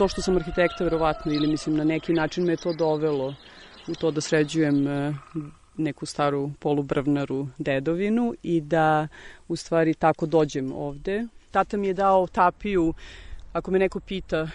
[0.00, 3.34] To što sam arhitekta verovatno ili mislim na neki način me je to dovelo
[3.88, 5.14] u to da sređujem e,
[5.76, 9.08] neku staru polubrvnaru dedovinu i da
[9.48, 11.26] u stvari tako dođem ovde.
[11.50, 12.94] Tata mi je dao tapiju,
[13.52, 14.48] ako me neko pita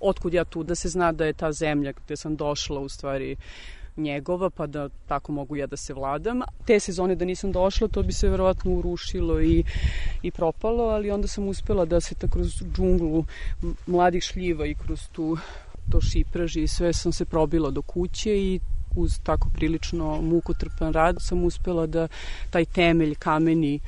[0.00, 3.36] otkud ja tu, da se zna da je ta zemlja gde sam došla u stvari
[3.96, 6.40] njegova, pa da tako mogu ja da se vladam.
[6.66, 9.64] Te sezone da nisam došla, to bi se verovatno urušilo i,
[10.22, 13.24] i propalo, ali onda sam uspela da se tako kroz džunglu
[13.86, 15.36] mladih šljiva i kroz tu
[15.90, 18.60] to šipraži i sve sam se probila do kuće i
[18.96, 22.08] uz tako prilično mukotrpan rad sam uspela da
[22.50, 23.80] taj temelj kameni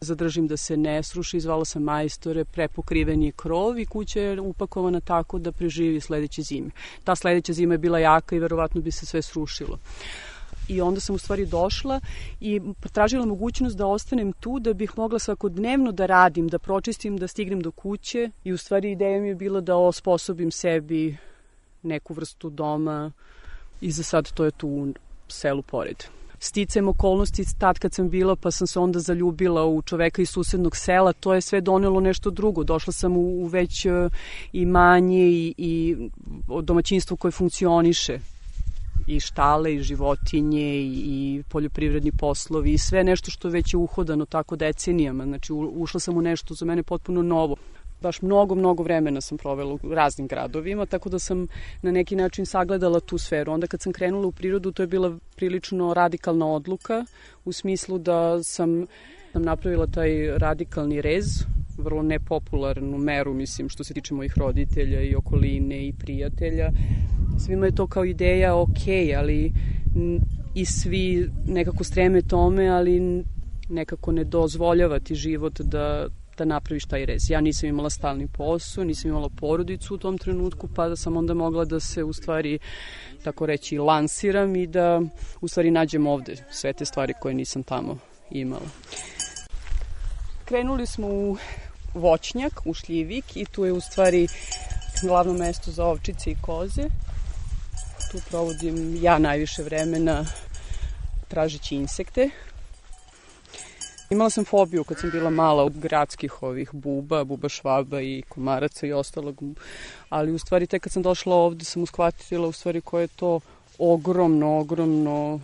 [0.00, 5.00] zadržim da se ne sruši, zvala sam majstore, prepokriven je krov i kuća je upakovana
[5.00, 6.70] tako da preživi sledeće zime.
[7.04, 9.78] Ta sledeća zima je bila jaka i verovatno bi se sve srušilo.
[10.68, 12.00] I onda sam u stvari došla
[12.40, 12.60] i
[12.92, 17.60] tražila mogućnost da ostanem tu da bih mogla svakodnevno da radim, da pročistim, da stignem
[17.60, 21.16] do kuće i u stvari ideja mi je bila da osposobim sebi
[21.82, 23.12] neku vrstu doma
[23.80, 24.92] i za sad to je tu u
[25.28, 26.04] selu pored
[26.46, 30.76] sticam okolnosti tad kad sam bila pa sam se onda zaljubila u čoveka iz susednog
[30.76, 32.64] sela, to je sve donelo nešto drugo.
[32.64, 33.90] Došla sam u, u već e,
[34.52, 35.96] imanje i, i
[36.62, 38.18] domaćinstvo koje funkcioniše
[39.06, 44.24] i štale i životinje i, i poljoprivredni poslovi i sve nešto što već je uhodano
[44.24, 45.24] tako decenijama.
[45.24, 47.56] Znači ušla sam u nešto za mene potpuno novo
[48.06, 51.46] baš mnogo, mnogo vremena sam provela u raznim gradovima, tako da sam
[51.82, 53.52] na neki način sagledala tu sferu.
[53.52, 57.04] Onda kad sam krenula u prirodu, to je bila prilično radikalna odluka,
[57.44, 58.86] u smislu da sam,
[59.32, 61.24] sam napravila taj radikalni rez,
[61.78, 66.70] vrlo nepopularnu meru, mislim, što se tiče mojih roditelja i okoline i prijatelja.
[67.38, 68.86] Svima je to kao ideja ok,
[69.18, 69.52] ali
[70.54, 73.24] i svi nekako streme tome, ali
[73.68, 77.30] nekako ne dozvoljavati život da da napraviš taj rez.
[77.30, 81.34] Ja nisam imala stalni posao, nisam imala porodicu u tom trenutku, pa da sam onda
[81.34, 82.58] mogla da se u stvari,
[83.24, 85.00] tako reći, lansiram i da
[85.40, 87.98] u stvari nađem ovde sve te stvari koje nisam tamo
[88.30, 88.68] imala.
[90.44, 91.36] Krenuli smo u
[91.94, 94.28] voćnjak, u šljivik i tu je u stvari
[95.02, 96.82] glavno mesto za ovčice i koze.
[98.12, 100.24] Tu provodim ja najviše vremena
[101.28, 102.30] tražeći insekte,
[104.10, 108.86] Imala sam fobiju kad sam bila mala od gradskih ovih buba, buba švaba i komaraca
[108.86, 109.42] i ostalog,
[110.08, 113.40] ali u stvari tek kad sam došla ovde sam uskvatila u stvari koje je to
[113.78, 115.40] ogromno, ogromno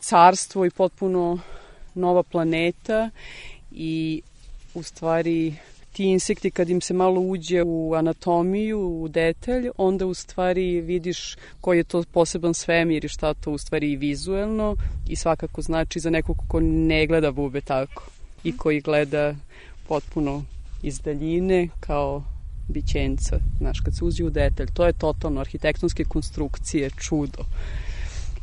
[0.00, 1.38] carstvo i potpuno
[1.94, 3.10] nova planeta
[3.72, 4.22] i
[4.74, 5.54] u stvari
[5.92, 11.36] ti insekti kad im se malo uđe u anatomiju, u detalj, onda u stvari vidiš
[11.60, 14.76] koji je to poseban svemir i šta to u stvari i vizuelno
[15.08, 18.10] i svakako znači za nekog ko ne gleda bube tako
[18.44, 19.34] i koji gleda
[19.88, 20.44] potpuno
[20.82, 22.22] iz daljine kao
[22.68, 27.44] bićenca, znaš, kad se uđe u detalj, to je totalno arhitektonske konstrukcije, čudo.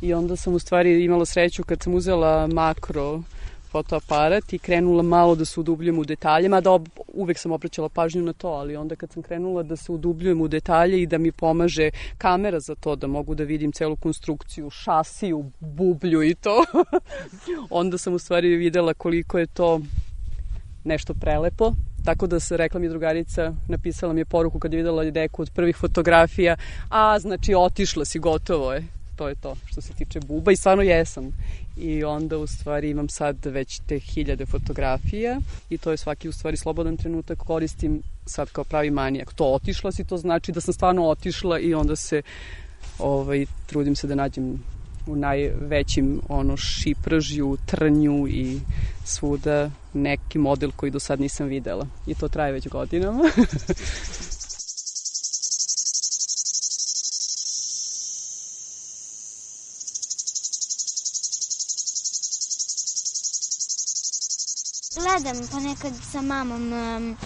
[0.00, 3.22] I onda sam u stvari imala sreću kad sam uzela makro
[3.70, 8.22] fotoaparat i krenula malo da se udubljujem u detalje, mada ob, uvek sam obraćala pažnju
[8.22, 11.32] na to, ali onda kad sam krenula da se udubljujem u detalje i da mi
[11.32, 16.64] pomaže kamera za to, da mogu da vidim celu konstrukciju, šasiju, bublju i to,
[17.70, 19.80] onda sam u stvari videla koliko je to
[20.84, 21.72] nešto prelepo.
[22.04, 25.50] Tako da se rekla mi drugarica, napisala mi je poruku kad je videla neku od
[25.54, 26.56] prvih fotografija,
[26.88, 30.82] a znači otišla si, gotovo je to je to što se tiče buba i stvarno
[30.82, 31.32] jesam.
[31.76, 36.32] I onda u stvari imam sad već te hiljade fotografija i to je svaki u
[36.32, 39.32] stvari slobodan trenutak koristim sad kao pravi manijak.
[39.32, 42.22] To otišla si, to znači da sam stvarno otišla i onda se
[42.98, 44.62] ovaj, trudim se da nađem
[45.06, 48.60] u najvećim ono šipržju, trnju i
[49.04, 51.86] svuda neki model koji do sad nisam videla.
[52.06, 53.24] I to traje već godinama.
[64.98, 67.16] Gledam ponekad sa mamom um,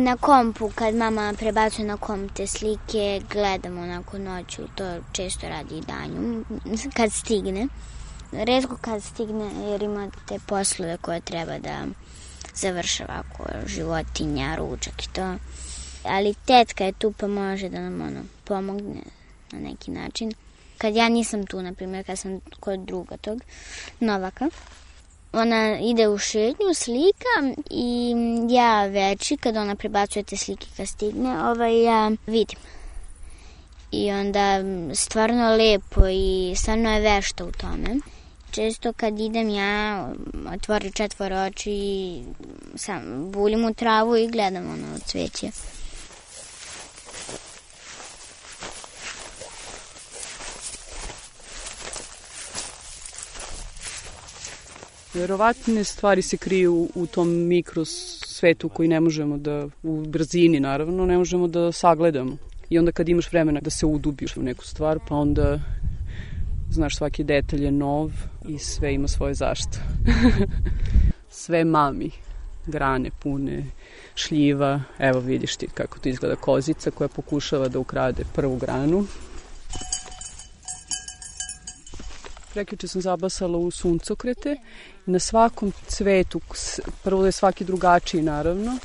[0.00, 5.78] na kompu, kad mama prebacuje na komp te slike, gledam onako noću, to često radi
[5.78, 6.44] i danju,
[6.96, 7.68] kad stigne.
[8.32, 11.86] Redko kad stigne, jer ima te poslove koje treba da
[12.54, 15.34] završava, ako životinja, ručak i to.
[16.04, 19.02] Ali tetka je tu pa može da nam ono, pomogne
[19.52, 20.32] na neki način.
[20.78, 23.40] Kad ja nisam tu, na primjer, kad sam kod druga tog,
[24.00, 24.48] Novaka,
[25.34, 28.14] ona ide u šetnju, slika i
[28.50, 32.58] ja veći, kad ona prebacuje te slike kad stigne, ovaj, ja vidim.
[33.90, 34.60] I onda
[34.94, 38.00] stvarno lepo i stvarno je vešta u tome.
[38.50, 40.08] Često kad idem ja,
[40.54, 42.22] otvori četvor oči i
[42.76, 45.50] sam bulim u travu i gledam ono cveće.
[55.14, 61.18] Verovatne stvari se kriju u tom mikrosvetu koji ne možemo da, u brzini naravno, ne
[61.18, 62.36] možemo da sagledamo.
[62.70, 65.60] I onda kad imaš vremena da se udubiš u neku stvar, pa onda
[66.70, 68.10] znaš svaki detalj je nov
[68.48, 69.78] i sve ima svoje zašto.
[71.44, 72.10] sve mami,
[72.66, 73.64] grane pune,
[74.14, 79.06] šljiva, evo vidiš ti kako to izgleda kozica koja pokušava da ukrade prvu granu
[82.54, 84.56] prekjuče sam zabasala u suncokrete.
[85.06, 86.40] Na svakom cvetu,
[87.02, 88.78] prvo da je svaki drugačiji naravno,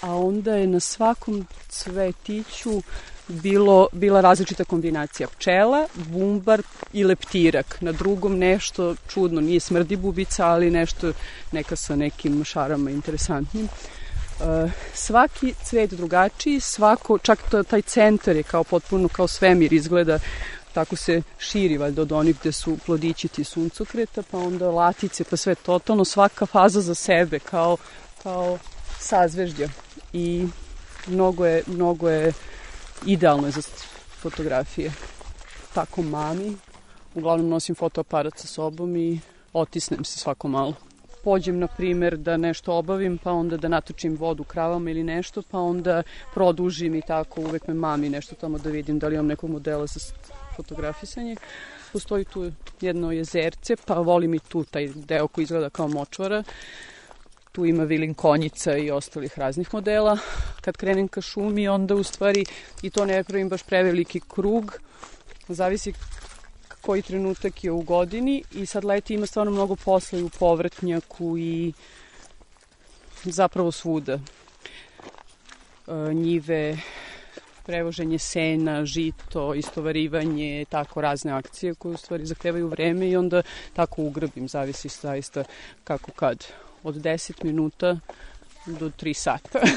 [0.00, 2.82] a onda je na svakom cvetiću
[3.28, 7.78] bilo, bila različita kombinacija pčela, bumbar i leptirak.
[7.80, 11.12] Na drugom nešto čudno, nije smrdi bubica, ali nešto
[11.52, 13.64] neka sa nekim šarama interesantnim.
[13.64, 20.18] Uh, svaki cvet drugačiji, svako, čak to, taj centar je kao potpuno kao svemir izgleda
[20.74, 25.36] tako se širi valjda od onih gde su plodići ti suncokreta, pa onda latice, pa
[25.36, 27.76] sve totalno, svaka faza za sebe, kao,
[28.22, 28.58] kao
[28.98, 29.68] sazveždja.
[30.12, 30.46] I
[31.06, 32.32] mnogo je, mnogo je
[33.06, 33.62] idealno za
[34.20, 34.92] fotografije.
[35.74, 36.56] Tako mami,
[37.14, 39.20] uglavnom nosim fotoaparat sa sobom i
[39.52, 40.74] otisnem se svako malo.
[41.24, 45.58] Pođem, na primer, da nešto obavim, pa onda da natočim vodu kravama ili nešto, pa
[45.58, 46.02] onda
[46.34, 49.86] produžim i tako, uvek me mami nešto tamo da vidim da li imam nekog modela
[49.86, 50.00] za
[50.56, 51.36] fotografisanje.
[51.92, 56.42] Postoji tu jedno jezerce, pa volim i tu taj deo koji izgleda kao močvara.
[57.52, 60.18] Tu ima vilin konjica i ostalih raznih modela.
[60.60, 62.44] Kad krenem ka šumi, onda u stvari
[62.82, 64.78] i to ne pravim baš preveliki krug.
[65.48, 65.92] Zavisi
[66.80, 71.38] koji trenutak je u godini i sad leti ima stvarno mnogo posla i u povrtnjaku
[71.38, 71.72] i
[73.24, 74.12] zapravo svuda.
[74.12, 74.20] E,
[76.14, 76.78] njive,
[77.66, 84.02] prevoženje sena, žito, istovarivanje, tako razne akcije koje u stvari zahtevaju vreme i onda tako
[84.02, 85.44] ugrabim, zavisi zaista
[85.84, 86.44] kako kad.
[86.82, 87.98] Od 10 minuta
[88.66, 89.60] do 3 sata.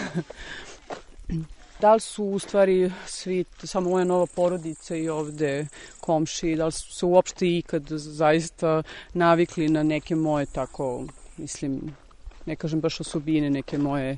[1.81, 5.68] da li su u stvari svi, samo moja nova porodica i ovde
[6.00, 8.83] komši, da li su se uopšte ikad zaista
[9.13, 11.04] navikli na neke moje tako,
[11.38, 11.95] mislim,
[12.45, 14.18] ne kažem baš osobine, neke moje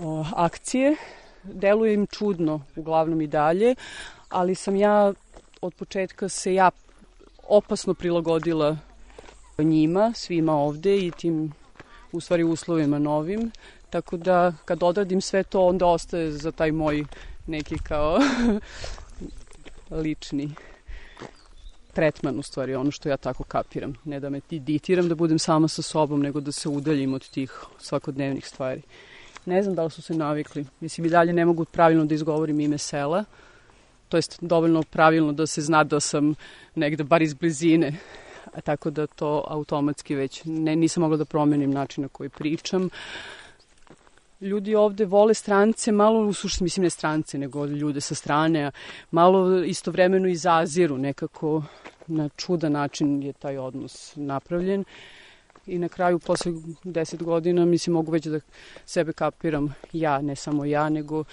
[0.00, 0.96] o, akcije
[1.42, 3.74] deluje im čudno, uglavnom i dalje,
[4.28, 5.12] ali sam ja
[5.60, 6.70] od početka se ja
[7.48, 8.76] opasno prilagodila
[9.58, 11.52] njima, svima ovde i tim
[12.12, 13.50] u stvari uslovima novim,
[13.90, 17.04] tako da kad odradim sve to onda ostaje za taj moj
[17.46, 18.18] neki kao
[20.02, 20.54] lični
[21.92, 23.94] tretman u stvari, ono što ja tako kapiram.
[24.04, 27.52] Ne da me ditiram da budem sama sa sobom, nego da se udaljim od tih
[27.78, 28.82] svakodnevnih stvari.
[29.50, 30.64] Ne znam da li su se navikli.
[30.80, 33.24] Mislim, i dalje ne mogu pravilno da izgovorim ime sela.
[34.08, 36.34] To jest dovoljno pravilno da se zna da sam
[36.74, 37.92] negde bar iz blizine.
[38.54, 42.88] A tako da to automatski već ne, nisam mogla da promenim način na koji pričam.
[44.40, 48.70] Ljudi ovde vole strance, malo u suštini, mislim ne strance, nego ljude sa strane,
[49.10, 51.62] malo istovremeno izaziru nekako
[52.06, 54.80] na čudan način je taj odnos napravljen.
[54.80, 55.19] Uh,
[55.70, 58.40] i na kraju posle 10 godina mislim mogu već da
[58.86, 61.24] sebe kapiram ja, ne samo ja, nego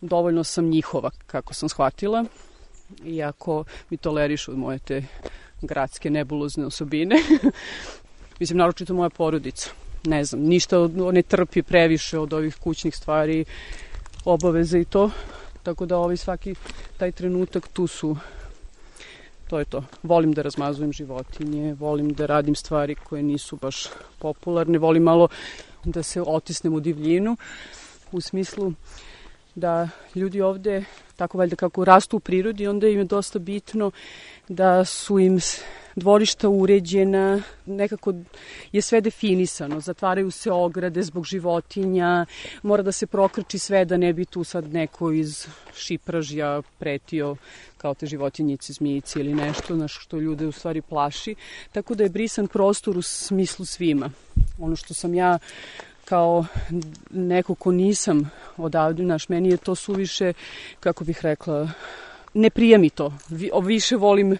[0.00, 2.24] dovoljno sam njihova kako sam shvatila
[3.04, 5.02] iako mi tolerišu moje te
[5.62, 7.16] gradske nebulozne osobine.
[8.40, 9.70] mislim, naročito moja porodica.
[10.04, 13.44] Ne znam, ništa od, ne trpi previše od ovih kućnih stvari,
[14.24, 15.10] obaveze i to.
[15.62, 16.54] Tako da ovaj svaki
[16.96, 18.16] taj trenutak tu su
[19.48, 19.84] to je to.
[20.02, 23.86] Volim da razmazujem životinje, volim da radim stvari koje nisu baš
[24.18, 25.28] popularne, volim malo
[25.84, 27.36] da se otisnem u divljinu,
[28.12, 28.72] u smislu
[29.54, 30.84] da ljudi ovde,
[31.16, 33.90] tako valjda kako rastu u prirodi, onda im je dosta bitno
[34.48, 35.40] da su im
[35.96, 38.14] dvorišta uređena, nekako
[38.72, 42.26] je sve definisano, zatvaraju se ograde zbog životinja,
[42.62, 47.36] mora da se prokrči sve da ne bi tu sad neko iz šipražja pretio
[47.78, 51.34] kao te životinjice, zmijice ili nešto, na što ljude u stvari plaši.
[51.72, 54.10] Tako da je brisan prostor u smislu svima.
[54.58, 55.38] Ono što sam ja
[56.04, 56.44] kao
[57.10, 60.32] neko ko nisam odavde, naš, meni je to suviše,
[60.80, 61.68] kako bih rekla,
[62.34, 63.12] ne prija mi to.
[63.62, 64.36] Više volim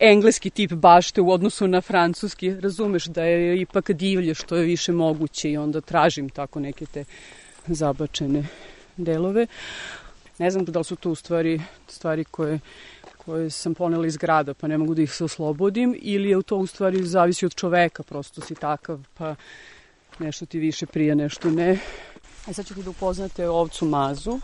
[0.00, 2.54] engleski tip bašte u odnosu na francuski.
[2.60, 7.04] Razumeš da je ipak divlje što je više moguće i onda tražim tako neke te
[7.66, 8.46] zabačene
[8.96, 9.46] delove.
[10.38, 12.60] Ne znam da li su to u stvari stvari koje
[13.24, 16.56] koje sam ponela iz grada, pa ne mogu da ih se oslobodim, ili je to
[16.56, 19.34] u stvari zavisi od čoveka, prosto si takav, pa
[20.18, 21.78] nešto ti više prija, nešto ne.
[22.46, 24.38] A sad ćete da upoznate ovcu Mazu.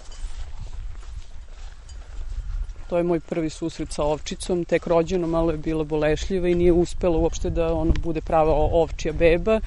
[2.91, 6.73] To je moj prvi susret sa ovčicom, tek rođeno, malo je bila bolešljiva i nije
[6.73, 9.61] uspela uopšte da ona bude prava ovčija beba,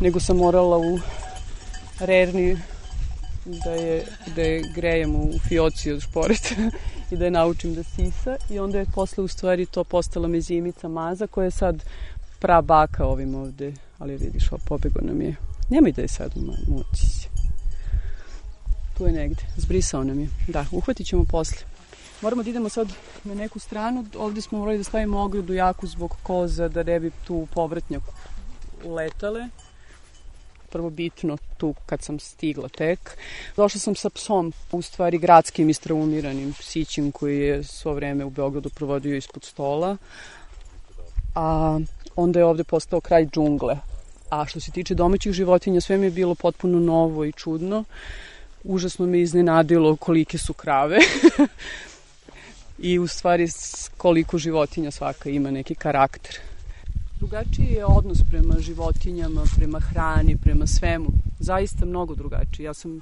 [0.00, 0.98] nego sam morala u
[2.00, 2.56] rerni
[3.44, 4.04] da je,
[4.36, 6.54] da je grejem u fioci od šporeta
[7.10, 10.88] i da je naučim da sisa i onda je posle u stvari to postala mezimica
[10.88, 11.84] maza koja je sad
[12.38, 15.36] pra baka ovim ovde, ali vidiš, pobego nam je.
[15.70, 16.32] Nemoj da je sad
[16.68, 17.28] mući se.
[18.96, 20.28] Tu je negde, zbrisao nam je.
[20.48, 21.77] Da, uhvatit ćemo posle.
[22.22, 22.88] Moramo da idemo sad
[23.24, 27.10] na neku stranu, ovde smo morali da stavimo ogradu jaku zbog koza, da ne bi
[27.26, 28.02] tu povratnjak
[28.84, 29.48] uletale
[30.70, 33.16] prvo bitno tu kad sam stigla tek.
[33.56, 38.70] Došla sam sa psom, u stvari gradskim istraumiranim psićim koji je svo vreme u Beogradu
[38.70, 39.96] provodio ispod stola.
[41.34, 41.78] A
[42.16, 43.78] onda je ovde postao kraj džungle.
[44.30, 47.84] A što se tiče domaćih životinja, sve mi je bilo potpuno novo i čudno.
[48.64, 50.98] Užasno me iznenadilo kolike su krave.
[52.78, 53.48] I u stvari
[53.96, 56.38] koliko životinja svaka ima neki karakter.
[57.18, 61.08] Drugačiji je odnos prema životinjama, prema hrani, prema svemu.
[61.38, 62.64] Zaista mnogo drugačiji.
[62.64, 63.00] Ja sam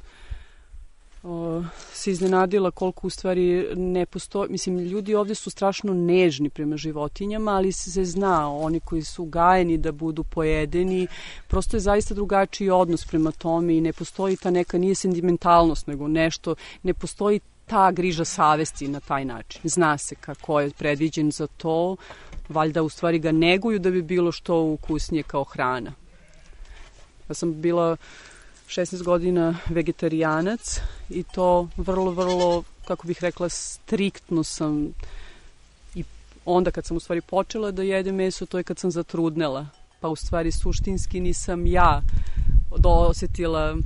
[1.23, 6.77] o, se iznenadila koliko u stvari ne postoji, mislim, ljudi ovde su strašno nežni prema
[6.77, 11.07] životinjama, ali se zna, oni koji su gajeni da budu pojedeni,
[11.49, 16.09] prosto je zaista drugačiji odnos prema tome i ne postoji ta neka, nije sentimentalnost, nego
[16.09, 19.61] nešto, ne postoji ta griža savesti na taj način.
[19.65, 21.97] Zna se kako je predviđen za to,
[22.49, 25.93] valjda u stvari ga neguju da bi bilo što ukusnije kao hrana.
[27.29, 27.97] Ja sam bila
[28.69, 30.81] 16 godina vegetarijanac
[31.11, 34.89] i to vrlo, vrlo, kako bih rekla, striktno sam
[35.95, 36.05] i
[36.45, 39.67] onda kad sam u stvari počela da jedem meso, to je kad sam zatrudnela.
[40.01, 42.03] Pa u stvari suštinski nisam ja
[42.71, 43.81] osetila uh,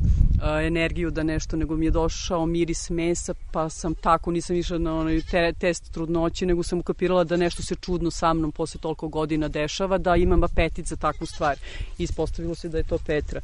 [0.66, 4.94] energiju da nešto, nego mi je došao miris mesa, pa sam tako, nisam išla na
[4.94, 9.08] onaj te, test trudnoće, nego sam ukapirala da nešto se čudno sa mnom posle toliko
[9.08, 11.56] godina dešava, da imam apetit za takvu stvar.
[11.98, 13.40] Ispostavilo se da je to Petra.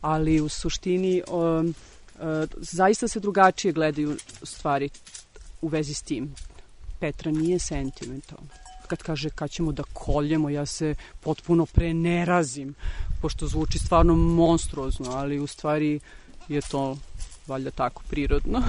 [0.00, 1.72] Ali u suštini uh, uh,
[2.56, 4.90] zaista se drugačije gledaju stvari
[5.62, 6.34] u vezi s tim.
[7.00, 8.60] Petra nije sentimentalna
[8.90, 12.74] kad kaže kad ćemo da koljemo, ja se potpuno prenerazim,
[13.20, 16.00] pošto zvuči stvarno monstruozno, ali u stvari
[16.48, 16.96] je to
[17.46, 18.62] valjda tako prirodno.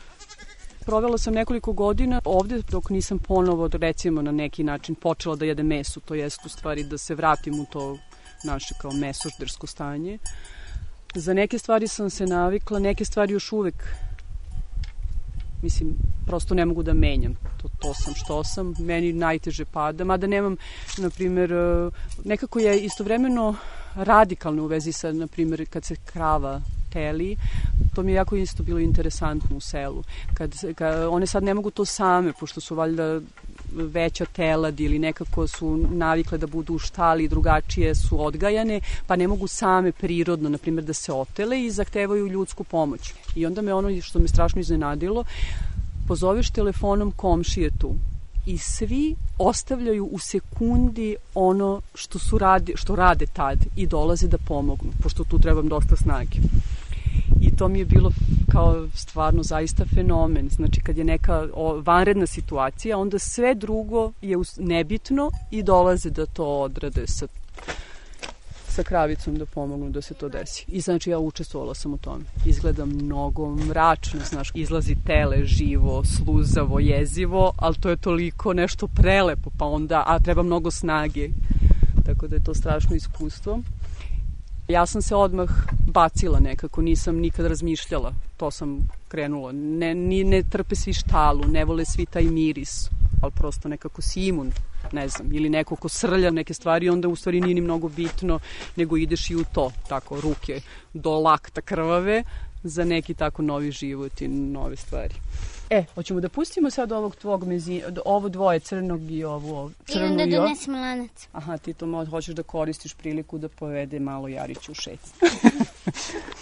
[0.86, 5.66] Provela sam nekoliko godina ovde dok nisam ponovo recimo na neki način počela da jedem
[5.66, 7.98] meso, to jest u stvari da se vratim u to
[8.44, 10.18] naše kao mesoždersko stanje.
[11.14, 13.74] Za neke stvari sam se navikla, neke stvari još uvek
[15.62, 15.96] mislim,
[16.26, 17.34] prosto ne mogu da menjam.
[17.62, 20.56] To, to sam što sam, meni najteže pada, mada nemam,
[20.98, 21.90] na primjer, e,
[22.24, 23.54] nekako je istovremeno
[23.94, 26.60] radikalno u vezi sa, na primjer, kad se krava
[26.92, 27.36] teli,
[27.94, 30.02] to mi je jako isto bilo interesantno u selu.
[30.34, 33.20] Kad, kad, one sad ne mogu to same, pošto su valjda
[33.72, 39.28] veća telad ili nekako su navikle da budu u štali, drugačije su odgajane, pa ne
[39.28, 43.12] mogu same prirodno, na primjer, da se otele i zahtevaju ljudsku pomoć.
[43.34, 45.24] I onda me ono što me strašno iznenadilo,
[46.08, 47.94] pozoveš telefonom komšije tu
[48.46, 54.38] i svi ostavljaju u sekundi ono što su radi, što rade tad i dolaze da
[54.38, 56.38] pomognu, pošto tu trebam dosta snage.
[57.58, 58.10] To mi je bilo
[58.52, 60.48] kao stvarno zaista fenomen.
[60.48, 61.46] Znači kad je neka
[61.84, 67.26] vanredna situacija, onda sve drugo je nebitno i dolaze da to odrade sa
[68.78, 70.64] sa kravicom da pomognu da se to desi.
[70.68, 72.24] I znači ja učestvovala sam u tome.
[72.46, 79.50] Izgleda mnogo mračno, znaš, izlazi tele živo, sluzavo, jezivo, ali to je toliko nešto prelepo,
[79.58, 81.28] pa onda, a treba mnogo snage.
[82.06, 83.60] Tako da je to strašno iskustvo.
[84.68, 85.48] Ja sam se odmah
[85.88, 89.52] bacila nekako, nisam nikad razmišljala, to sam krenula.
[89.52, 92.90] Ne, ni, ne trpe svi štalu, ne vole svi taj miris,
[93.22, 94.52] ali prosto nekako si imun,
[94.92, 98.38] ne znam, ili neko ko srlja neke stvari, onda u stvari nije ni mnogo bitno,
[98.76, 100.60] nego ideš i u to, tako, ruke
[100.94, 102.22] do lakta krvave,
[102.62, 105.14] za neki tako novi život i nove stvari.
[105.70, 110.30] E, hoćemo da pustimo sad ovog tvog mezi, ovo dvoje crnog i ovo crnu Idem
[110.30, 111.28] da donesem lanac.
[111.32, 115.00] Aha, ti to mo- hoćeš da koristiš priliku da povede malo Jariću u šec.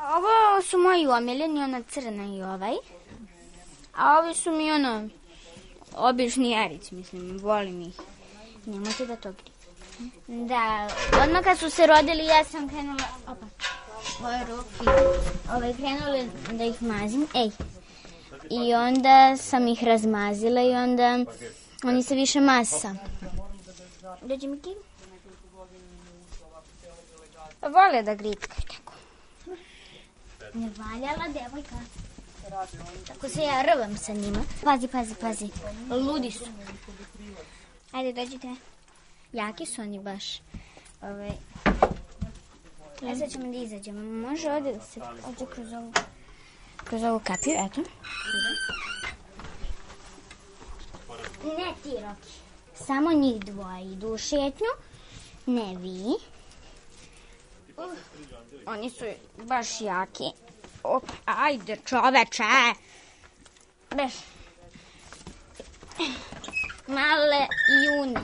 [0.00, 2.74] Ovo su moji omiljeni, ona crna i ovaj.
[3.96, 5.08] A ovi su mi ono,
[5.96, 7.94] obični jarić, mislim, volim ih.
[8.66, 9.50] Nemojte da to grite.
[10.26, 10.88] Da,
[11.24, 13.46] odmah kad su se rodili, ja sam krenula, opa,
[14.20, 14.90] ovo je ruki,
[15.54, 17.50] ovaj, krenula da ih mazim, ej.
[18.50, 21.24] I onda sam ih razmazila i onda
[21.84, 22.94] oni se više masa.
[24.22, 24.74] Dođi mi kim?
[27.62, 28.92] Vole da gritkaju tako.
[30.54, 31.76] Ne valjala devojka.
[33.06, 34.38] Tako se ja rvam sa njima.
[34.64, 35.48] Pazi, pazi, pazi.
[35.90, 36.44] Ludi su.
[37.94, 38.48] Ajde, dođite.
[39.32, 40.38] Jaki su oni baš.
[41.02, 41.30] Ove...
[43.02, 44.28] E sad ćemo da izađemo.
[44.28, 45.92] Može ovde da se ođe kroz ovu,
[46.84, 47.80] kroz ovu kapiju, eto.
[51.44, 52.32] Ne ti, Roki.
[52.86, 54.72] Samo njih dvoje idu u šetnju.
[55.46, 56.14] Ne vi.
[57.76, 57.92] Uh,
[58.66, 59.04] oni su
[59.36, 60.24] baš jaki.
[60.82, 62.44] Op, ajde, čoveče.
[63.96, 64.14] Beš.
[66.86, 67.48] Male
[67.84, 68.14] june.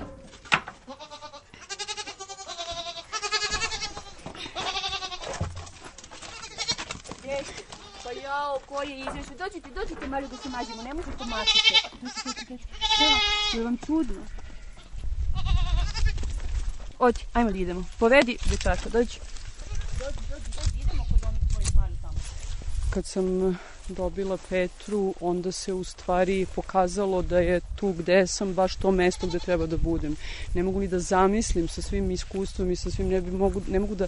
[8.04, 9.36] Pa jao, ko je izvešao?
[9.38, 11.74] Dođite, dođite, Mariju, da se mažemo, ne možete pomakati.
[13.54, 14.20] Je vam čudno?
[16.98, 17.84] Ođi, ajmo da idemo.
[17.98, 19.18] Povedi dečaka, dođi.
[22.90, 23.54] Kad sam eh,
[23.94, 29.26] dobila Petru, onda se u stvari pokazalo da je tu gde sam baš to mesto
[29.26, 30.16] gde treba da budem.
[30.54, 33.78] Ne mogu ni da zamislim sa svim iskustvom i sa svim, ne, bi mogu, ne
[33.78, 34.06] mogu da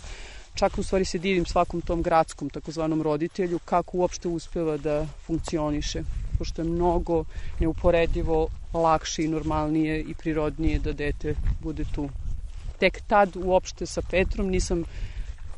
[0.54, 6.02] čak u stvari se divim svakom tom gradskom takozvanom roditelju kako uopšte uspeva da funkcioniše
[6.42, 7.24] pošto je mnogo
[7.60, 12.08] neuporedivo lakše i normalnije i prirodnije da dete bude tu.
[12.78, 14.84] Tek tad uopšte sa Petrom nisam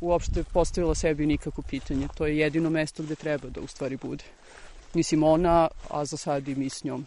[0.01, 2.09] uopšte postavila sebi nikako pitanje.
[2.15, 4.25] To je jedino mesto gde treba da u stvari bude.
[4.95, 7.07] Mislim ona, a za sad i mi s njom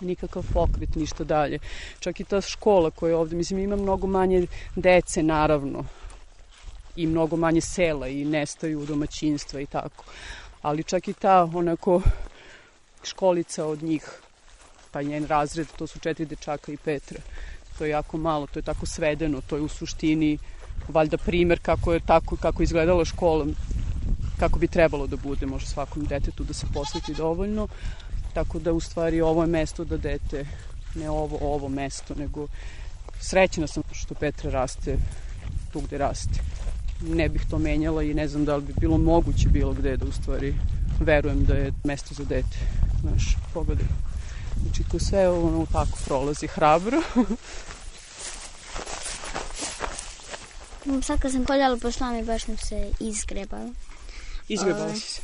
[0.00, 1.58] nikakav pokret, ništa dalje.
[2.00, 5.84] Čak i ta škola koja je ovde, mislim, ima mnogo manje dece, naravno,
[6.96, 10.04] i mnogo manje sela i nestaju domaćinstva i tako.
[10.62, 12.00] Ali čak i ta onako
[13.02, 14.10] školica od njih,
[14.90, 17.20] pa njen razred, to su četiri dečaka i Petra.
[17.78, 20.38] To je jako malo, to je tako svedeno, to je u suštini
[20.88, 23.46] valjda primer kako je tako kako izgledala škola
[24.38, 27.68] kako bi trebalo da bude može svakom detetu da se posveti dovoljno.
[28.34, 30.46] Tako da u stvari ovo je mesto da dete
[30.94, 32.46] ne ovo ovo mesto nego
[33.20, 34.98] srećna sam što Petra raste
[35.72, 36.40] tu gde raste.
[37.02, 40.06] Ne bih to menjala i ne znam da li bi bilo moguće bilo gde da
[40.06, 40.54] u stvari
[41.00, 42.58] verujem da je mesto za dete
[43.00, 43.86] znaš, pogledaj
[44.62, 47.02] znači to sve ono tako prolazi hrabro
[51.02, 53.68] Sad kad sam koljala po šlami, baš nam se izgrebala.
[54.48, 55.20] Izgrebala A, si se.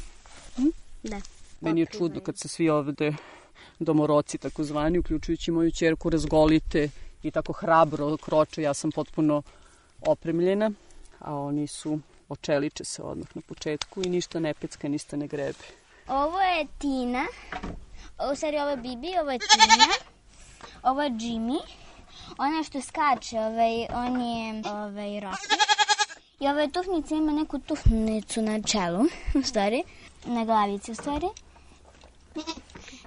[1.03, 1.21] Da.
[1.61, 3.15] Meni je čudno kad se svi ovde
[3.79, 6.89] domoroci takozvani, uključujući moju čerku, razgolite
[7.23, 8.63] i tako hrabro kroče.
[8.63, 9.43] Ja sam potpuno
[10.01, 10.71] opremljena,
[11.19, 15.65] a oni su očeliče se odmah na početku i ništa ne pecka, ništa ne grebe.
[16.09, 17.25] Ovo je Tina.
[18.33, 19.87] U stvari ovo je Bibi, ovo je Tina.
[20.83, 21.61] Ovo je Jimmy.
[22.39, 25.57] Ona što skače, ovaj, on je ovaj, Rocky.
[26.41, 29.83] I ova tuhnica ima neku tuhnicu na čelu, u stvari.
[30.25, 31.27] Na glavici, u stvari.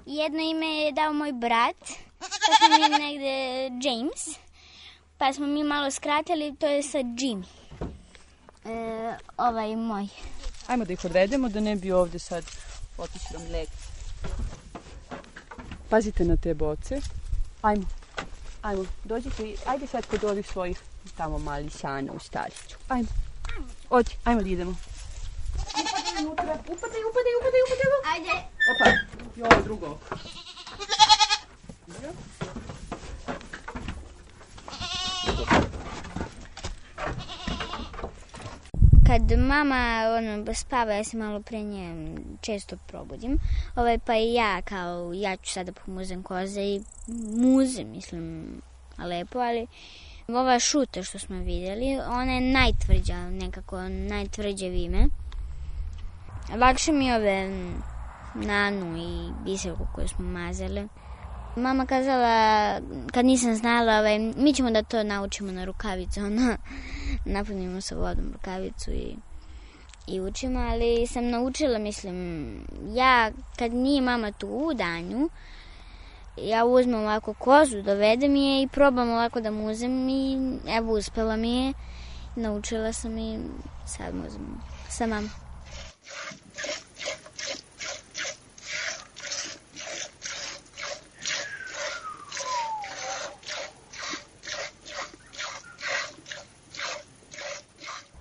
[0.05, 1.75] Jedno ime je dao moj brat,
[2.19, 4.39] pa smo mi negde James.
[5.17, 7.45] Pa smo mi malo skratili, to je sa Jimmy.
[8.65, 10.07] E, ovaj moj.
[10.67, 12.43] Ajmo da ih odvedemo da ne bi ovde sad
[12.97, 13.69] otišli vam lek.
[15.89, 17.01] Pazite na te boce.
[17.61, 17.85] Ajmo.
[18.65, 20.79] Ajmo, dođite, i- ajde sad kod ovih svojih
[21.17, 22.75] tamo mali sana u stariću.
[22.87, 23.07] Ajmo.
[23.89, 24.71] Ođi, ajmo da idemo.
[24.71, 28.13] Upadaj, unutra, upadaj, upadaj, upadaj, upadaj.
[28.13, 28.47] Ajde.
[28.71, 28.89] Opa,
[29.37, 30.15] i ovo drugo oko.
[39.15, 43.37] Kad mama ono, spava, ja se malo pre nje često probudim,
[43.75, 46.81] ovaj, pa i ja kao, ja ću sada pomuzem koze i
[47.37, 48.45] muzem, mislim,
[48.97, 49.67] lepo, ali
[50.27, 55.07] ova šuta što smo videli, ona je najtvrđa, nekako najtvrđe vime.
[56.57, 57.49] Lakše mi ove
[58.35, 60.87] nanu i biserku koju smo mazali.
[61.55, 62.79] Mama kazala,
[63.11, 66.57] kad nisam znala, ovaj, mi ćemo da to naučimo na rukavicu, ono,
[67.35, 69.15] napunimo sa vodom rukavicu i,
[70.07, 72.47] i učimo, ali sam naučila, mislim,
[72.93, 75.29] ja, kad nije mama tu u danju,
[76.37, 80.37] ja uzmem ovako kozu, dovedem je i probam ovako da muzem i
[80.67, 81.73] evo uspela mi je,
[82.35, 83.39] naučila sam i
[83.85, 85.44] sad muzem sa mamom.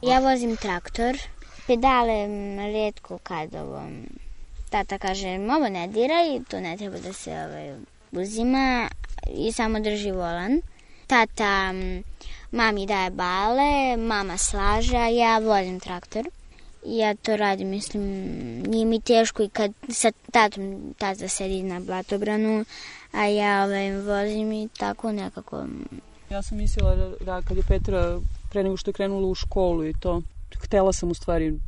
[0.05, 1.17] Ja vozim traktor,
[1.67, 2.27] pedale
[2.73, 3.83] redko kad ovo,
[4.71, 7.75] tata kaže ovo ne diraj, to ne treba da se ovaj,
[8.13, 8.89] uzima
[9.37, 10.61] i samo drži volan.
[11.07, 11.73] Tata
[12.51, 16.29] mami daje bale, mama slaže, a ja vozim traktor.
[16.85, 18.03] Ja to radim, mislim,
[18.63, 22.65] nije mi teško i kad sa tatom tata sedi na blatobranu,
[23.13, 25.67] a ja ovaj, vozim i tako nekako.
[26.31, 28.21] Ja sam mislila da kad je Petra
[28.55, 30.23] pre nego što je krenula u školu i to.
[30.63, 31.59] Htela sam u stvari,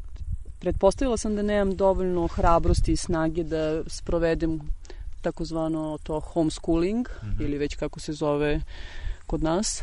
[0.58, 4.60] pretpostavila sam da nemam dovoljno hrabrosti i snage da sprovedem
[5.22, 7.44] takozvano to homeschooling mm -hmm.
[7.44, 8.60] ili već kako se zove
[9.26, 9.82] kod nas,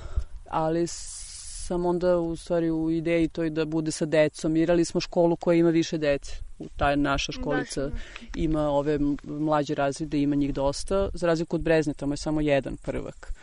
[0.50, 4.56] ali sam onda u stvari u ideji toj da bude sa decom.
[4.56, 6.36] Irali smo školu koja ima više dece.
[6.78, 7.90] Ta naša školica
[8.36, 11.10] ima ove mlađe razrede, ima njih dosta.
[11.14, 13.34] Za razliku od Brezne, tamo je samo jedan prvak.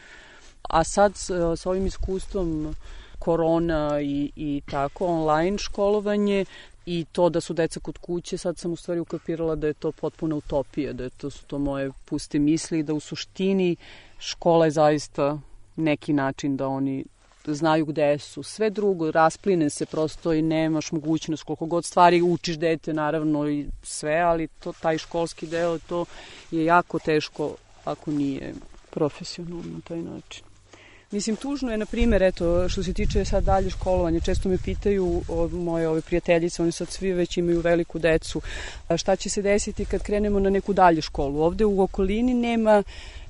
[0.63, 1.13] A sad
[1.57, 2.75] sa ovim iskustvom
[3.21, 6.45] korona i, i tako, online školovanje
[6.87, 9.93] i to da su deca kod kuće, sad sam u stvari ukapirala da je to
[9.93, 13.77] potpuna utopija, da je to su to moje puste misli i da u suštini
[14.19, 15.39] škola je zaista
[15.77, 17.05] neki način da oni
[17.47, 18.43] znaju gde su.
[18.43, 23.67] Sve drugo, raspline se prosto i nemaš mogućnost koliko god stvari učiš dete, naravno i
[23.83, 26.05] sve, ali to, taj školski deo, to
[26.51, 27.55] je jako teško
[27.85, 28.55] ako nije
[28.91, 30.50] profesionalno na taj način.
[31.13, 35.23] Mislim, tužno je, na primjer, eto, što se tiče sad dalje školovanja, često me pitaju
[35.29, 38.41] o, moje ove prijateljice, oni sad svi već imaju veliku decu,
[38.97, 41.43] šta će se desiti kad krenemo na neku dalje školu.
[41.43, 42.83] Ovde u okolini nema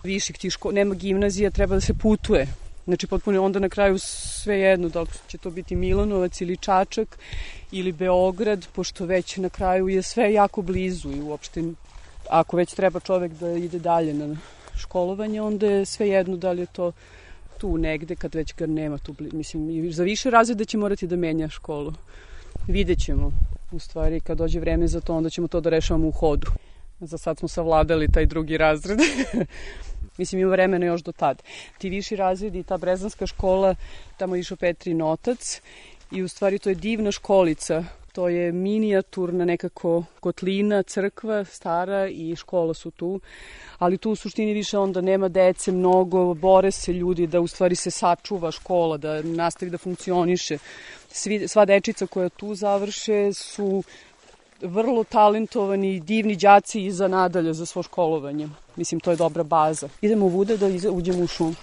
[0.04, 2.46] viših tih škola, nema gimnazija, treba da se putuje.
[2.84, 7.18] Znači, potpuno onda na kraju sve jedno, da li će to biti Milanovac ili Čačak
[7.72, 11.62] ili Beograd, pošto već na kraju je sve jako blizu i uopšte
[12.28, 14.36] ako već treba čovek da ide dalje na
[14.76, 16.92] školovanje, onda je sve jedno da li je to
[17.60, 21.48] tu negde, kad već ga nema tu, mislim, za više razreda će morati da menja
[21.48, 21.92] školu.
[22.68, 23.32] Vidjet ćemo,
[23.72, 26.46] u stvari, kad dođe vreme za to, onda ćemo to da rešavamo u hodu.
[27.00, 28.98] Za sad smo savladali taj drugi razred.
[30.18, 31.42] Mislim, ima vremena još do tad.
[31.78, 33.74] Ti viši razredi i ta brezanska škola,
[34.16, 35.60] tamo je išao Petrin otac
[36.12, 42.36] i u stvari to je divna školica To je minijaturna nekako kotlina, crkva stara i
[42.36, 43.20] škola su tu,
[43.78, 47.76] ali tu u suštini više onda nema dece mnogo, bore se ljudi da u stvari
[47.76, 50.58] se sačuva škola, da nastavi da funkcioniše.
[51.08, 53.82] Svi, sva dečica koja tu završe su
[54.62, 58.48] vrlo talentovani, divni đaci i za nadalje, za svo školovanje.
[58.76, 59.88] Mislim, to je dobra baza.
[60.00, 61.54] Idemo Vude da uđemo u šumu.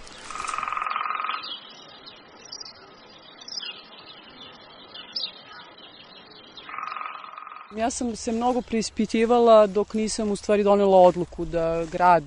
[7.78, 12.24] Ja sam se mnogo preispitivala dok nisam u stvari donela odluku da grad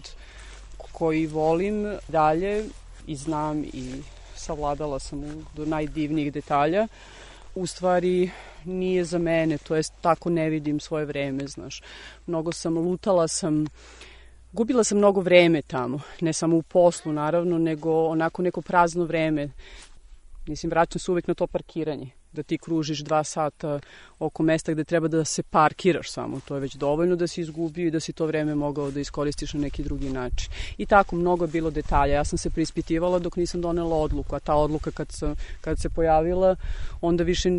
[0.91, 2.65] koji volim dalje
[3.07, 4.01] i znam i
[4.35, 6.87] savladala sam do najdivnijih detalja,
[7.55, 8.31] u stvari
[8.65, 11.81] nije za mene, to jest tako ne vidim svoje vreme, znaš.
[12.27, 13.65] Mnogo sam, lutala sam,
[14.51, 19.49] gubila sam mnogo vreme tamo, ne samo u poslu naravno, nego onako neko prazno vreme.
[20.47, 23.79] Mislim, vraćam se uvek na to parkiranje da ti kružiš dva sata
[24.19, 26.39] oko mesta gde treba da se parkiraš samo.
[26.47, 29.53] To je već dovoljno da si izgubio i da si to vreme mogao da iskoristiš
[29.53, 30.51] na neki drugi način.
[30.77, 32.13] I tako, mnogo je bilo detalja.
[32.13, 35.89] Ja sam se prispitivala dok nisam donela odluku, a ta odluka kad, sam, kad se
[35.89, 36.55] pojavila,
[37.01, 37.49] onda više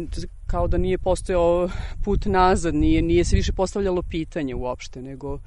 [0.47, 1.69] kao da nije postojao
[2.05, 5.39] put nazad, nije, nije se više postavljalo pitanje uopšte, nego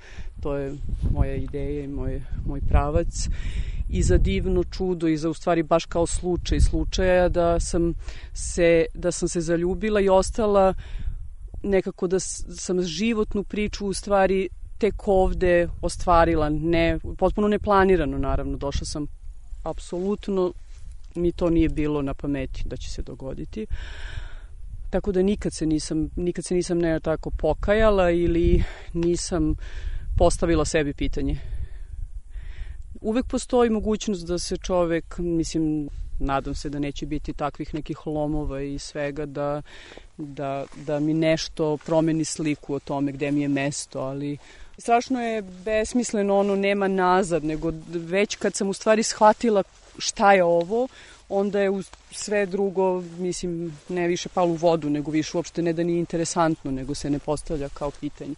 [0.42, 0.74] to je
[1.12, 3.30] moja ideja i moj, moj pravac
[3.90, 7.94] i za divno čudo i za u stvari baš kao slučaj slučaja da sam
[8.34, 10.74] se, da sam se zaljubila i ostala
[11.64, 18.86] nekako da sam životnu priču u stvari tek ovde ostvarila, ne, potpuno neplanirano naravno, došla
[18.86, 19.08] sam
[19.64, 20.54] apsolutno
[21.16, 23.66] mi to nije bilo na pameti da će se dogoditi.
[24.90, 29.56] Tako da nikad se nisam, nikad se nisam ne tako pokajala ili nisam
[30.18, 31.55] postavila sebi pitanje.
[33.06, 35.90] Uvek postoji mogućnost da se čovek, mislim,
[36.20, 39.62] nadam se da neće biti takvih nekih lomova i svega da,
[40.18, 44.38] da, da mi nešto promeni sliku o tome gde mi je mesto, ali
[44.78, 49.64] strašno je besmisleno ono nema nazad, nego već kad sam u stvari shvatila
[49.98, 50.88] šta je ovo,
[51.30, 51.72] onda je
[52.12, 56.72] sve drugo, mislim, ne više palo u vodu, nego više uopšte ne da nije interesantno,
[56.72, 58.36] nego se ne postavlja kao pitanje.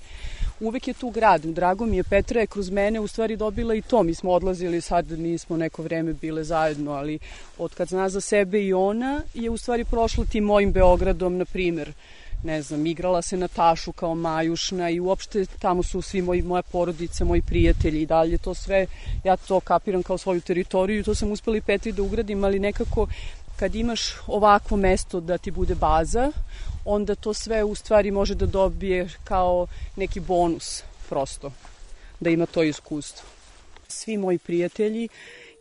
[0.60, 3.82] Uvek je tu grad, drago mi je, Petra je kroz mene u stvari dobila i
[3.82, 7.20] to, mi smo odlazili, sad nismo neko vreme bile zajedno, ali
[7.58, 11.46] od kad zna za sebe i ona je u stvari prošla tim mojim Beogradom, na
[11.46, 11.94] primer,
[12.44, 16.62] ne znam, igrala se na tašu kao majušna i uopšte tamo su svi moji, moja
[16.62, 18.86] porodica, moji prijatelji i dalje to sve,
[19.24, 23.08] ja to kapiram kao svoju teritoriju to sam uspela i Petri da ugradim, ali nekako
[23.56, 26.32] kad imaš ovakvo mesto da ti bude baza,
[26.86, 31.52] onda to sve u stvari može da dobije kao neki bonus prosto,
[32.20, 33.28] da ima to iskustvo.
[33.88, 35.10] Svi moji prijatelji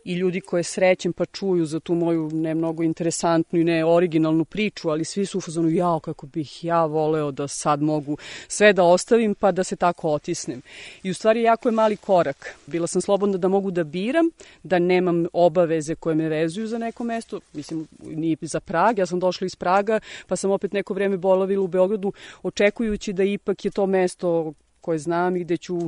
[0.07, 4.45] i ljudi koje srećem pa čuju za tu moju ne mnogo interesantnu i ne originalnu
[4.45, 8.17] priču, ali svi su u fazonu jao kako bih ja voleo da sad mogu
[8.47, 10.61] sve da ostavim pa da se tako otisnem.
[11.03, 12.55] I u stvari jako je mali korak.
[12.65, 14.29] Bila sam slobodna da mogu da biram,
[14.63, 19.19] da nemam obaveze koje me vezuju za neko mesto, mislim ni za Prag, ja sam
[19.19, 23.71] došla iz Praga pa sam opet neko vreme bolavila u Beogradu očekujući da ipak je
[23.71, 25.79] to mesto koje znam i gde ću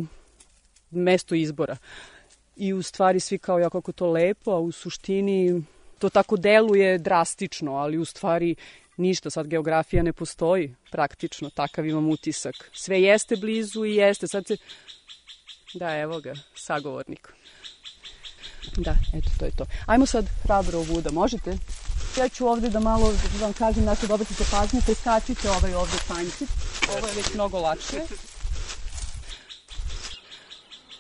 [0.92, 1.78] mesto izbora
[2.60, 5.64] i u stvari svi kao ja kako to lepo, a u suštini
[6.00, 8.56] to tako deluje drastično, ali u stvari
[8.98, 12.56] ništa, sad geografija ne postoji praktično, takav imam utisak.
[12.74, 14.58] Sve jeste blizu i jeste, sad se...
[15.74, 17.34] Da, evo ga, sagovornik.
[18.78, 19.66] Da, eto, to je to.
[19.86, 21.58] Ajmo sad hrabro ovuda, možete?
[22.18, 25.98] Ja ću ovde da malo vam kažem na što da obratite pažnju, preskačite ovaj ovde
[26.08, 26.50] panjcit.
[26.98, 28.02] Ovo je već mnogo lakše.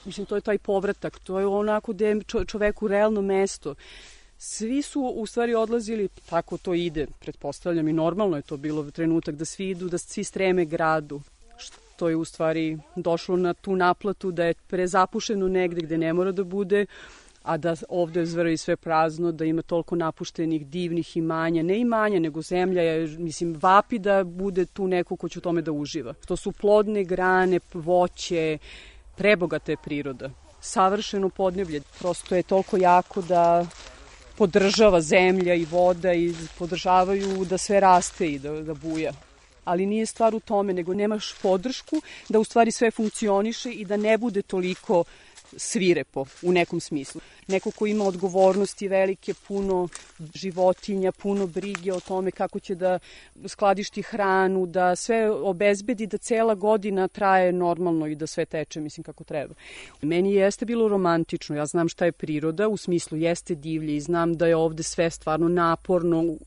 [0.10, 3.76] Mislim, to je taj povratak, to je onako gde je čoveku realno mesto.
[4.38, 9.36] Svi su u stvari odlazili, tako to ide, pretpostavljam i normalno je to bilo trenutak
[9.36, 11.22] da svi idu, da svi streme gradu
[11.58, 16.32] što je u stvari došlo na tu naplatu da je prezapušeno negde gde ne mora
[16.32, 16.86] da bude,
[17.43, 22.19] a da ovde zvara i sve prazno, da ima toliko napuštenih divnih imanja, ne imanja,
[22.19, 26.13] nego zemlja je, mislim, vapi da bude tu neko ko će u tome da uživa.
[26.13, 28.58] To su plodne grane, voće,
[29.19, 30.29] prebogata je priroda.
[30.62, 33.65] Savršeno podneblje, prosto je toliko jako da
[34.38, 39.12] podržava zemlja i voda i podržavaju da sve raste i da, da buja.
[39.65, 43.97] Ali nije stvar u tome, nego nemaš podršku da u stvari sve funkcioniše i da
[43.97, 45.03] ne bude toliko
[45.58, 47.21] svirepo u nekom smislu.
[47.49, 49.88] Neko ko ima odgovornosti velike, puno
[50.35, 52.99] životinja, puno brige o tome kako će da
[53.47, 59.03] skladišti hranu, da sve obezbedi da cela godina traje normalno i da sve teče, mislim,
[59.03, 59.53] kako treba.
[60.01, 64.38] Meni jeste bilo romantično, ja znam šta je priroda, u smislu jeste divlje i znam
[64.38, 66.38] da je ovde sve stvarno naporno,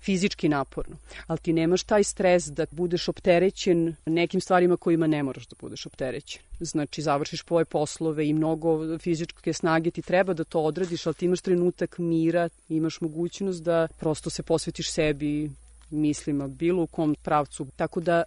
[0.00, 5.46] fizički naporno, ali ti nemaš taj stres da budeš opterećen nekim stvarima kojima ne moraš
[5.46, 6.42] da budeš opterećen.
[6.60, 11.24] Znači, završiš svoje poslove i mnogo fizičke snage ti treba da to odradiš, ali ti
[11.24, 15.50] imaš trenutak mira, imaš mogućnost da prosto se posvetiš sebi,
[15.90, 17.66] mislima, bilo u kom pravcu.
[17.76, 18.22] Tako da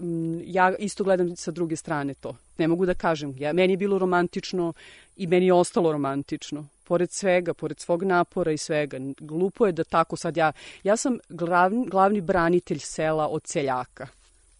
[0.00, 2.36] mm, ja isto gledam sa druge strane to.
[2.58, 3.34] Ne mogu da kažem.
[3.38, 4.72] Ja, meni je bilo romantično
[5.16, 9.84] i meni je ostalo romantično pored svega, pored svog napora i svega, glupo je da
[9.84, 14.06] tako sad ja, ja sam glavni, glavni branitelj sela od seljaka.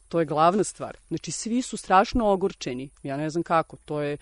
[0.08, 0.96] To je glavna stvar.
[1.08, 2.88] Znači, svi su strašno ogorčeni.
[3.02, 3.76] Ja ne znam kako.
[3.84, 4.16] To je,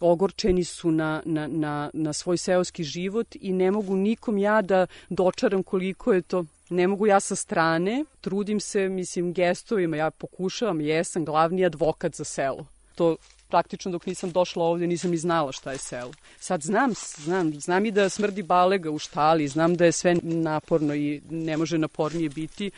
[0.00, 4.86] ogorčeni su na, na, na, na svoj seoski život i ne mogu nikom ja da
[5.08, 10.80] dočaram koliko je to ne mogu ja sa strane, trudim se, mislim, gestovima, ja pokušavam,
[10.80, 12.66] jesam glavni advokat za selo.
[12.94, 13.16] To
[13.48, 16.12] praktično dok nisam došla ovde nisam ni znala šta je selo.
[16.40, 20.94] Sad znam, znam, znam i da smrdi balega u štali, znam da je sve naporno
[20.94, 22.70] i ne može napornije biti,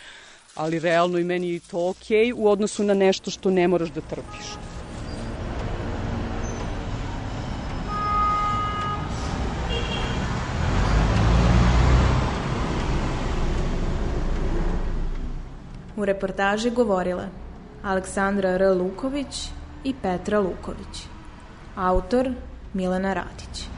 [0.55, 3.91] ali realno i meni je to okej okay u odnosu na nešto što ne moraš
[3.91, 4.76] da trpiš.
[15.97, 17.25] U reportaži govorila
[17.85, 18.71] Aleksandra R.
[18.71, 19.49] Luković
[19.85, 21.07] i Petra Luković.
[21.77, 22.31] Autor
[22.75, 23.76] Milena Radić.